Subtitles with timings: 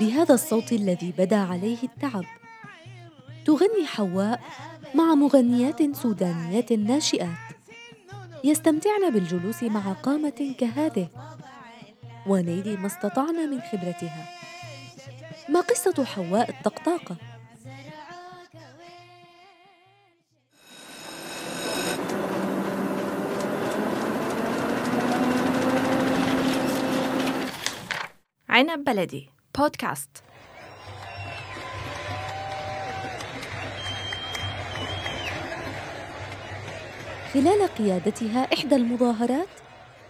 [0.00, 2.24] بهذا الصوت الذي بدا عليه التعب
[3.46, 4.40] تغني حواء
[4.94, 7.28] مع مغنيات سودانيات ناشئات
[8.44, 11.08] يستمتعن بالجلوس مع قامة كهذه
[12.26, 14.28] ونيل ما استطعن من خبرتها
[15.48, 17.29] ما قصة حواء الطقطاقة؟
[28.60, 29.28] عنب بلدي.
[29.58, 30.10] بودكاست.
[37.34, 39.48] خلال قيادتها إحدى المظاهرات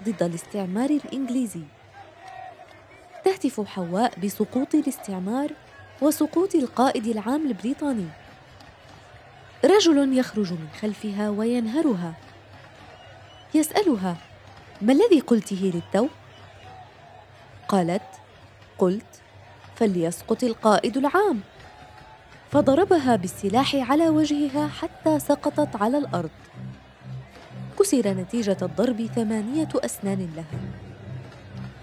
[0.04, 1.62] ضد الاستعمار الإنجليزي.
[3.24, 5.50] تهتف حواء بسقوط الاستعمار
[6.02, 8.08] وسقوط القائد العام البريطاني.
[9.64, 12.14] رجل يخرج من خلفها وينهرها.
[13.54, 14.16] يسألها
[14.82, 16.08] ما الذي قلته للتو؟
[17.68, 18.02] قالت
[18.80, 19.22] قلت
[19.74, 21.40] فليسقط القائد العام.
[22.50, 26.30] فضربها بالسلاح على وجهها حتى سقطت على الأرض.
[27.78, 30.60] كسر نتيجة الضرب ثمانية أسنان لها.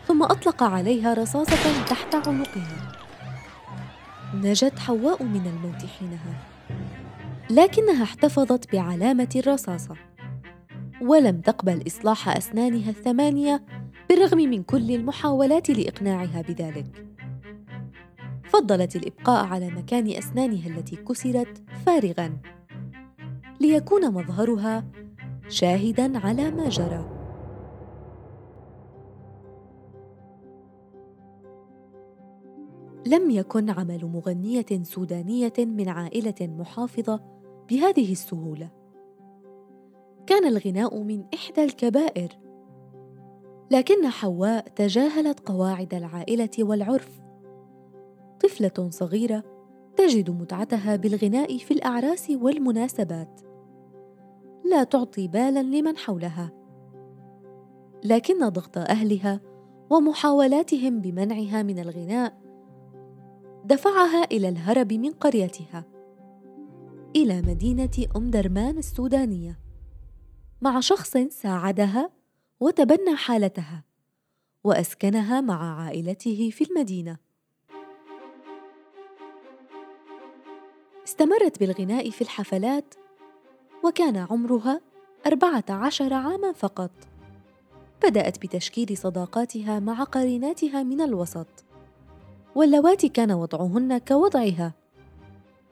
[0.07, 2.91] ثم أطلق عليها رصاصة تحت عنقها.
[4.33, 6.33] نجت حواء من الموت حينها.
[7.49, 9.95] لكنها احتفظت بعلامة الرصاصة.
[11.01, 13.61] ولم تقبل إصلاح أسنانها الثمانية
[14.09, 17.05] بالرغم من كل المحاولات لإقناعها بذلك.
[18.43, 22.37] فضلت الإبقاء على مكان أسنانها التي كسرت فارغا
[23.59, 24.85] ليكون مظهرها
[25.47, 27.17] شاهدا على ما جرى.
[33.05, 37.21] لم يكن عمل مغنية سودانية من عائلة محافظة
[37.69, 38.69] بهذه السهولة.
[40.27, 42.46] كان الغناء من إحدى الكبائر
[43.71, 47.21] لكن حواء تجاهلت قواعد العائلة والعرف.
[48.43, 49.43] طفلة صغيرة
[49.95, 53.41] تجد متعتها بالغناء في الأعراس والمناسبات.
[54.65, 56.51] لا تعطي بالا لمن حولها.
[58.03, 59.41] لكن ضغط أهلها
[59.89, 62.37] ومحاولاتهم بمنعها من الغناء
[63.65, 65.85] دفعها إلى الهرب من قريتها
[67.15, 69.59] إلى مدينة ام درمان السودانية
[70.61, 72.16] مع شخص ساعدها
[72.59, 73.83] وتبنى حالتها
[74.63, 77.17] وأسكنها مع عائلته في المدينة.
[81.03, 82.93] استمرت بالغناء في الحفلات
[83.83, 84.81] وكان عمرها
[85.25, 86.91] أربعة عشر عاما فقط.
[88.03, 91.47] بدأت بتشكيل صداقاتها مع قريناتها من الوسط.
[92.55, 94.73] واللواتي كان وضعهن كوضعها.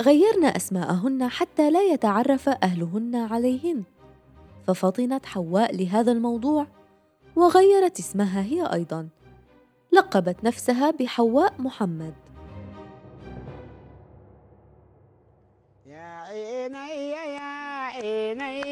[0.02, 3.84] غيرن أسماءهن حتى لا يتعرف أهلهن عليهن.
[4.68, 6.68] ففطنت حواء لهذا الموضوع
[7.36, 9.10] وغيرت اسمها هي أيضا.
[9.92, 12.14] لقبت نفسها بحواء محمد.
[16.26, 17.40] عيني يا
[17.96, 18.64] عيني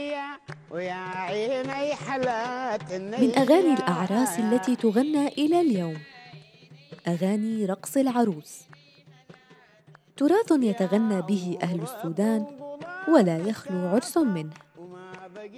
[0.72, 5.98] ويا عيني حلات من أغاني الأعراس التي تغنى إلى اليوم.
[7.08, 8.64] أغاني رقص العروس.
[10.18, 12.46] تراث يتغنى به أهل السودان
[13.08, 14.63] ولا يخلو عرس منه.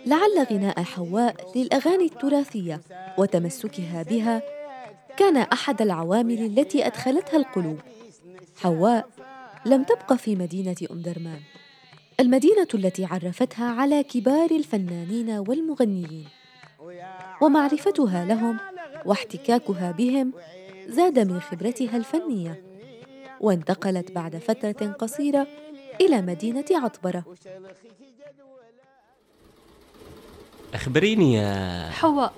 [0.06, 2.82] لعل غناء حواء للأغاني التراثية
[3.18, 4.42] وتمسكها بها
[5.18, 7.80] كان أحد العوامل التي أدخلتها القلوب.
[8.56, 9.08] حواء
[9.66, 11.40] لم تبق في مدينة أم درمان
[12.20, 16.28] المدينة التي عرفتها على كبار الفنانين والمغنيين.
[17.42, 18.58] ومعرفتها لهم
[19.06, 20.34] واحتكاكها بهم
[20.88, 22.64] زاد من خبرتها الفنية
[23.42, 25.48] وانتقلت بعد فترة قصيرة
[26.02, 27.26] إلى مدينة عطبرة.
[30.76, 32.34] أخبريني يا حواء.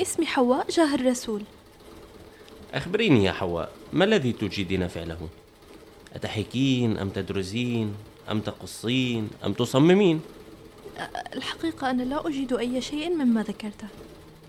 [0.00, 1.42] اسمي حواء جاه الرسول.
[2.74, 5.28] أخبريني يا حواء ما الذي تجيدين فعله؟
[6.14, 7.94] أتحكين أم تدرسين
[8.30, 10.20] أم تقصين؟ أم تصممين؟
[11.36, 13.88] الحقيقة أنا لا أجيد أي شيء مما ذكرته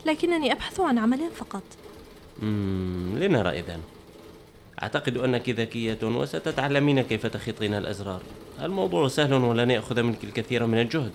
[0.06, 1.64] لكنني أبحث عن عمل فقط.
[2.42, 3.82] مم لنرى إذن.
[4.84, 8.22] أعتقد أنك ذكية وستتعلمين كيف تخطين الأزرار.
[8.62, 11.12] الموضوع سهل ولن يأخذ منك الكثير من الجهد.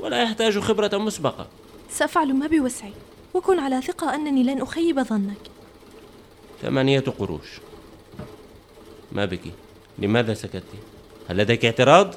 [0.00, 1.46] ولا يحتاج خبرة مسبقة.
[1.90, 2.92] سأفعل ما بوسعي
[3.34, 5.50] وكن على ثقة أنني لن أخيب ظنك.
[6.62, 7.60] ثمانية قروش.
[9.12, 9.40] ما بك؟
[9.98, 10.64] لماذا سكت؟
[11.28, 12.14] هل لديك اعتراض؟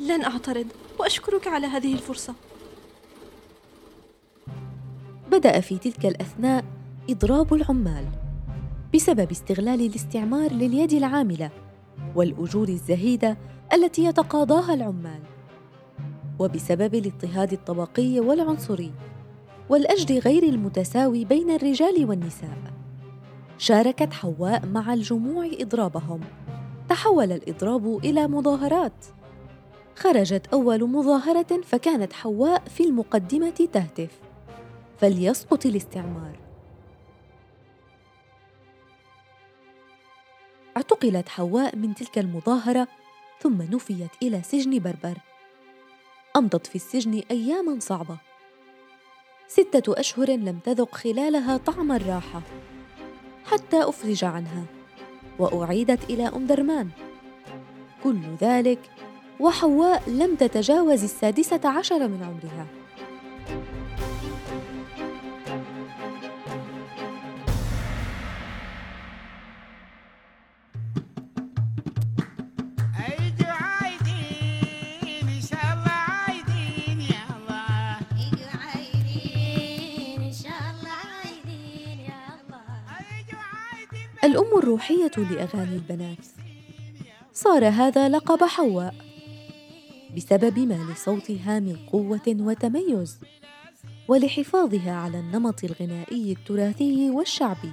[0.00, 0.66] لن أعترض
[0.98, 2.34] وأشكرك على هذه الفرصة.
[5.30, 6.64] بدأ في تلك الأثناء
[7.10, 8.04] إضراب العمال
[8.94, 11.50] بسبب استغلال الاستعمار لليد العاملة
[12.14, 13.36] والأجور الزهيدة
[13.72, 15.20] التي يتقاضاها العمال.
[16.38, 18.92] وبسبب الاضطهاد الطبقي والعنصري
[19.68, 22.58] والأجر غير المتساوي بين الرجال والنساء.
[23.58, 26.20] شاركت حواء مع الجموع إضرابهم.
[26.88, 29.06] تحول الإضراب إلى مظاهرات.
[29.96, 34.20] خرجت أول مظاهرة فكانت حواء في المقدمة تهتف.
[34.98, 36.38] فليسقط الاستعمار.
[40.76, 42.88] اعتقلت حواء من تلك المظاهرة
[43.40, 45.18] ثم نفيت إلى سجن بربر.
[46.36, 48.18] أمضت في السجن أياما صعبة.
[49.48, 52.42] ستة أشهر لم تذق خلالها طعم الراحة
[53.44, 54.64] حتى أفرج عنها
[55.38, 56.88] وأعيدت إلى أم درمان.
[58.04, 58.78] كل ذلك
[59.40, 62.66] وحواء لم تتجاوز السادسة عشر من عمرها.
[84.24, 86.26] الأم الروحية لأغاني البنات.
[87.32, 88.94] صار هذا لقب حواء
[90.16, 93.18] بسبب ما لصوتها من قوة وتميز
[94.08, 97.72] ولحفاظها على النمط الغنائي التراثي والشعبي.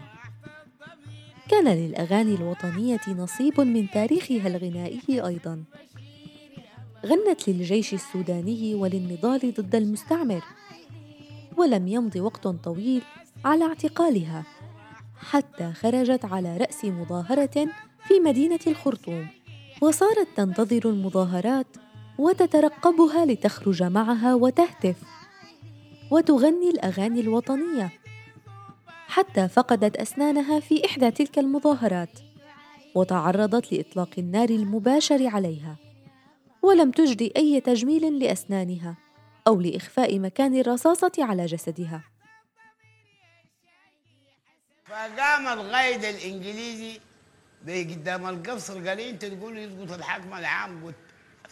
[1.49, 5.63] كان للأغاني الوطنية نصيب من تاريخها الغنائي أيضاً.
[7.05, 10.43] غنت للجيش السوداني وللنضال ضد المستعمر
[11.57, 13.01] ولم يمض وقت طويل
[13.45, 14.54] على اعتقالها.
[15.29, 17.67] حتى خرجت على رأس مظاهرة
[18.07, 19.27] في مدينة الخرطوم
[19.81, 21.67] وصارت تنتظر المظاهرات
[22.17, 24.95] وتترقبها لتخرج معها وتهتف
[26.11, 27.91] وتغني الأغاني الوطنية.
[29.07, 32.19] حتى فقدت أسنانها في إحدى تلك المظاهرات
[32.95, 35.75] وتعرضت لإطلاق النار المباشر عليها
[36.61, 38.97] ولم تجدي أي تجميل لأسنانها
[39.47, 42.14] أو لإخفاء مكان الرصاصة على جسدها.
[44.85, 46.99] فقام القائد الإنجليزي
[47.67, 50.95] قدام القصر قال انت تقول يسقط الحكم العام قلت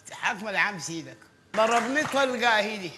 [0.10, 1.18] الحكم العام سيدك.
[1.56, 2.92] ضربني طلقه هيدي.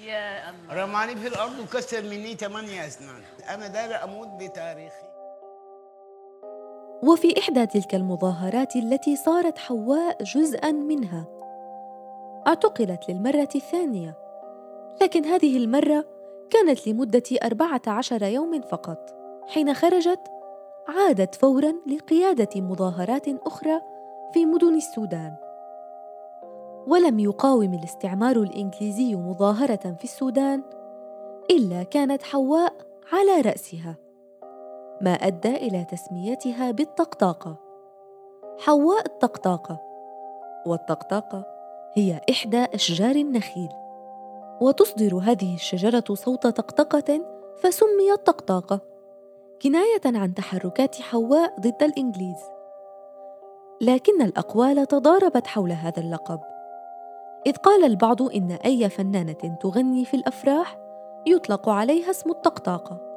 [0.00, 0.84] يا الله.
[0.84, 3.22] رماني في الأرض وكسر مني ثمانية أسنان.
[3.48, 5.12] أنا داير أموت بتاريخي.
[7.02, 11.26] وفي إحدى تلك المظاهرات التي صارت حواء جزءا منها
[12.46, 14.18] اعتقلت للمرة الثانية.
[15.02, 16.04] لكن هذه المرة
[16.50, 19.21] كانت لمدة أربعة عشر يوم فقط.
[19.46, 20.20] حين خرجت
[20.88, 23.80] عادت فورا لقيادة مظاهرات أخرى
[24.32, 25.36] في مدن السودان.
[26.86, 30.62] ولم يقاوم الاستعمار الإنجليزي مظاهرة في السودان
[31.50, 32.72] إلا كانت حواء
[33.12, 33.96] على رأسها
[35.00, 37.56] ما أدى إلى تسميتها بالطقطاقة.
[38.58, 39.80] حواء الطقطاقة
[40.66, 41.46] والطقطاقة
[41.94, 43.68] هي إحدى أشجار النخيل.
[44.60, 47.20] وتصدر هذه الشجرة صوت طقطقة
[47.62, 48.91] فسميت طقطاقة.
[49.62, 52.36] كناية عن تحركات حواء ضد الإنجليز.
[53.80, 56.40] لكن الأقوال تضاربت حول هذا اللقب
[57.46, 60.78] إذ قال البعض إن أي فنانة تغني في الأفراح
[61.26, 63.12] يطلق عليها اسم الطقطاقة.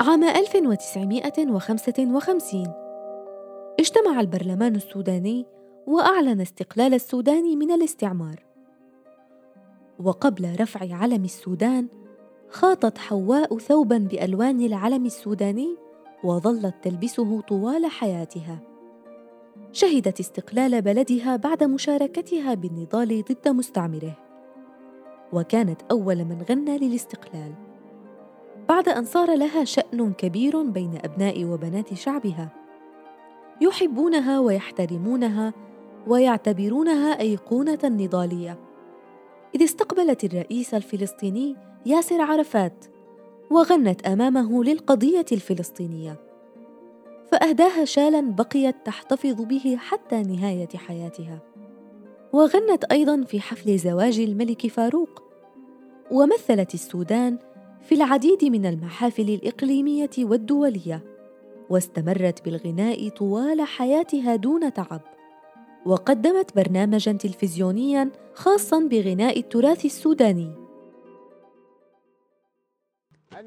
[0.00, 2.85] عام 1955
[3.80, 5.46] اجتمع البرلمان السوداني
[5.86, 8.44] وأعلن استقلال السودان من الاستعمار.
[9.98, 11.88] وقبل رفع علم السودان
[12.50, 15.76] خاطت حواء ثوبا بألوان العلم السوداني
[16.24, 18.58] وظلت تلبسه طوال حياتها.
[19.72, 24.18] شهدت استقلال بلدها بعد مشاركتها بالنضال ضد مستعمره.
[25.32, 27.54] وكانت أول من غنى للاستقلال.
[28.68, 32.65] بعد أن صار لها شأن كبير بين أبناء وبنات شعبها.
[33.60, 35.52] يحبونها ويحترمونها
[36.06, 38.58] ويعتبرونها أيقونة نضالية.
[39.54, 42.84] إذ استقبلت الرئيس الفلسطيني ياسر عرفات
[43.50, 46.16] وغنت أمامه للقضية الفلسطينية
[47.32, 51.38] فأهداها شالا بقيت تحتفظ به حتى نهاية حياتها.
[52.32, 55.22] وغنت أيضا في حفل زواج الملك فاروق
[56.10, 57.38] ومثلت السودان
[57.82, 61.15] في العديد من المحافل الإقليمية والدولية.
[61.70, 65.00] واستمرت بالغناء طوال حياتها دون تعب.
[65.86, 70.66] وقدمت برنامجا تلفزيونيا خاصا بغناء التراث السوداني.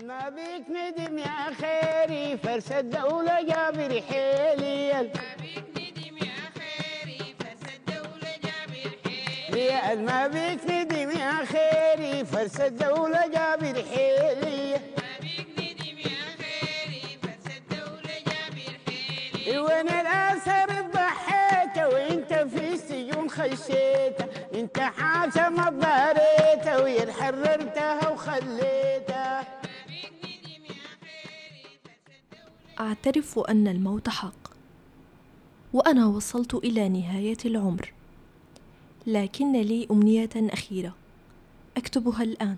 [0.03, 5.09] ما بيك ندم يا خيري فرس الدولة جابر حيلي
[9.53, 14.48] هي ما بيك ندم يا خيري فرس الدولة جابر حيلي
[23.46, 24.22] السجون خشيت
[24.53, 25.69] انت حاجة ما
[27.12, 29.60] حررتها وخليتها
[32.79, 34.50] أعترف أن الموت حق
[35.74, 37.93] وأنا وصلت إلى نهاية العمر.
[39.08, 40.96] لكن لي أمنية أخيرة
[41.77, 42.55] أكتبها الآن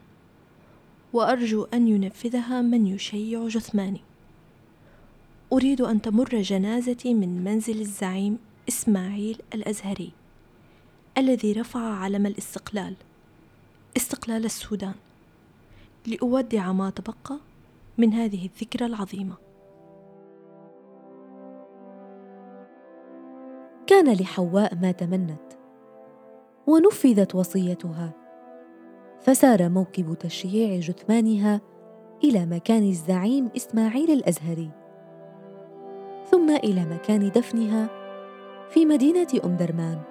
[1.14, 4.02] وأرجو أن ينفذها من يشيع جثماني.
[5.54, 8.38] أريد أن تمر جنازتي من منزل الزعيم
[8.70, 10.12] إسماعيل الأزهري.
[11.18, 12.96] الذي رفع علم الاستقلال
[13.98, 14.94] استقلال السودان.
[16.08, 17.38] لأودع ما تبقى
[17.98, 19.36] من هذه الذكرى العظيمة.
[23.88, 25.41] كان لحواء ما تمنت
[26.68, 28.13] ونفذت وصيتها
[29.22, 31.62] فسار موكب تشييع جثمانها
[32.24, 34.70] إلى مكان الزعيم إسماعيل الأزهري
[36.32, 37.89] ثم إلى مكان دفنها
[38.70, 40.11] في مدينة ام درمان